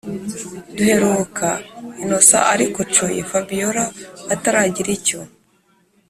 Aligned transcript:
duheruka 0.75 1.47
innocent 2.03 2.47
arikocoye 2.53 3.21
fabiora 3.29 3.83
ataragira 4.33 4.89
icyo 4.97 5.19